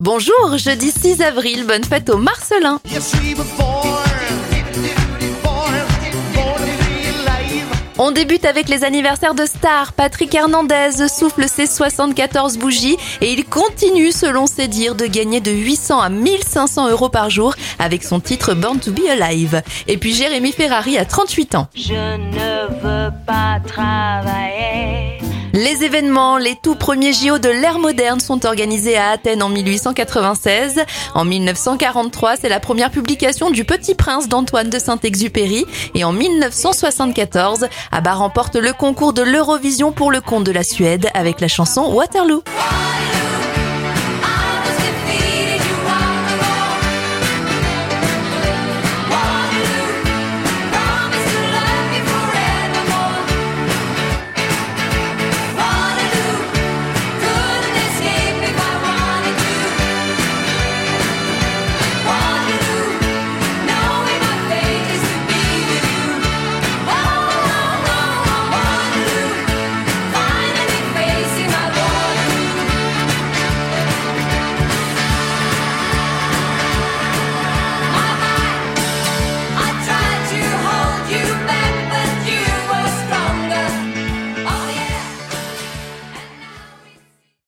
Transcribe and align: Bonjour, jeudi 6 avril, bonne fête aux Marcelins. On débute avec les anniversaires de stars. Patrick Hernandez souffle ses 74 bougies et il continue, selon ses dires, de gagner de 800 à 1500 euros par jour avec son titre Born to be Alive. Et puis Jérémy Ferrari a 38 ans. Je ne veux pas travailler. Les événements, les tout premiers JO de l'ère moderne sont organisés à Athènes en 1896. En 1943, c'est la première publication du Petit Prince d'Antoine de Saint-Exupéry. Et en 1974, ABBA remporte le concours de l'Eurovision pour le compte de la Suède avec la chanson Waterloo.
Bonjour, 0.00 0.56
jeudi 0.58 0.92
6 0.92 1.20
avril, 1.22 1.66
bonne 1.66 1.82
fête 1.82 2.08
aux 2.08 2.18
Marcelins. 2.18 2.78
On 7.98 8.12
débute 8.12 8.44
avec 8.44 8.68
les 8.68 8.84
anniversaires 8.84 9.34
de 9.34 9.44
stars. 9.44 9.92
Patrick 9.94 10.32
Hernandez 10.32 11.08
souffle 11.08 11.48
ses 11.48 11.66
74 11.66 12.58
bougies 12.58 12.96
et 13.20 13.32
il 13.32 13.44
continue, 13.44 14.12
selon 14.12 14.46
ses 14.46 14.68
dires, 14.68 14.94
de 14.94 15.06
gagner 15.06 15.40
de 15.40 15.50
800 15.50 16.00
à 16.00 16.08
1500 16.10 16.90
euros 16.90 17.08
par 17.08 17.28
jour 17.28 17.56
avec 17.80 18.04
son 18.04 18.20
titre 18.20 18.54
Born 18.54 18.78
to 18.78 18.92
be 18.92 19.00
Alive. 19.10 19.62
Et 19.88 19.96
puis 19.96 20.14
Jérémy 20.14 20.52
Ferrari 20.52 20.96
a 20.96 21.06
38 21.06 21.56
ans. 21.56 21.66
Je 21.74 21.94
ne 21.94 22.68
veux 22.82 23.10
pas 23.26 23.58
travailler. 23.66 24.67
Les 25.60 25.82
événements, 25.82 26.38
les 26.38 26.54
tout 26.54 26.76
premiers 26.76 27.12
JO 27.12 27.38
de 27.38 27.48
l'ère 27.48 27.80
moderne 27.80 28.20
sont 28.20 28.46
organisés 28.46 28.96
à 28.96 29.10
Athènes 29.10 29.42
en 29.42 29.48
1896. 29.48 30.84
En 31.16 31.24
1943, 31.24 32.36
c'est 32.36 32.48
la 32.48 32.60
première 32.60 32.92
publication 32.92 33.50
du 33.50 33.64
Petit 33.64 33.96
Prince 33.96 34.28
d'Antoine 34.28 34.70
de 34.70 34.78
Saint-Exupéry. 34.78 35.64
Et 35.96 36.04
en 36.04 36.12
1974, 36.12 37.66
ABBA 37.90 38.14
remporte 38.14 38.54
le 38.54 38.72
concours 38.72 39.12
de 39.12 39.22
l'Eurovision 39.22 39.90
pour 39.90 40.12
le 40.12 40.20
compte 40.20 40.44
de 40.44 40.52
la 40.52 40.62
Suède 40.62 41.08
avec 41.12 41.40
la 41.40 41.48
chanson 41.48 41.92
Waterloo. 41.92 42.44